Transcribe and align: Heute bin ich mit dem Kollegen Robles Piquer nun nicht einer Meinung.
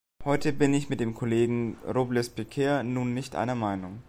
Heute 0.25 0.51
bin 0.51 0.73
ich 0.73 0.89
mit 0.89 0.99
dem 0.99 1.13
Kollegen 1.13 1.77
Robles 1.87 2.31
Piquer 2.31 2.81
nun 2.81 3.13
nicht 3.13 3.35
einer 3.35 3.53
Meinung. 3.53 3.99